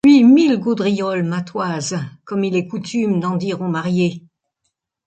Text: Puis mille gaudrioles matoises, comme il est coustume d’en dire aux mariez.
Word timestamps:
Puis 0.03 0.23
mille 0.23 0.57
gaudrioles 0.57 1.23
matoises, 1.23 1.99
comme 2.25 2.43
il 2.43 2.55
est 2.55 2.67
coustume 2.67 3.19
d’en 3.19 3.35
dire 3.35 3.61
aux 3.61 3.67
mariez. 3.67 4.23